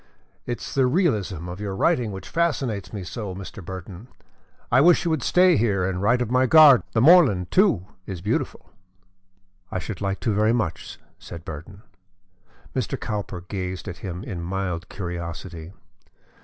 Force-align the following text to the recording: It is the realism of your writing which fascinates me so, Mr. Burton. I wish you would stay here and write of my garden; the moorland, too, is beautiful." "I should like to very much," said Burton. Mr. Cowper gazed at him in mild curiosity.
It 0.47 0.61
is 0.61 0.73
the 0.73 0.87
realism 0.87 1.47
of 1.47 1.59
your 1.61 1.75
writing 1.75 2.11
which 2.11 2.27
fascinates 2.27 2.91
me 2.91 3.03
so, 3.03 3.35
Mr. 3.35 3.63
Burton. 3.63 4.07
I 4.71 4.81
wish 4.81 5.05
you 5.05 5.11
would 5.11 5.21
stay 5.21 5.57
here 5.57 5.87
and 5.87 6.01
write 6.01 6.23
of 6.23 6.31
my 6.31 6.47
garden; 6.47 6.83
the 6.93 7.01
moorland, 7.03 7.51
too, 7.51 7.85
is 8.07 8.19
beautiful." 8.19 8.71
"I 9.71 9.77
should 9.77 10.01
like 10.01 10.19
to 10.21 10.33
very 10.33 10.53
much," 10.53 10.97
said 11.19 11.45
Burton. 11.45 11.83
Mr. 12.75 12.99
Cowper 12.99 13.41
gazed 13.41 13.87
at 13.87 13.97
him 13.97 14.23
in 14.23 14.41
mild 14.41 14.89
curiosity. 14.89 15.71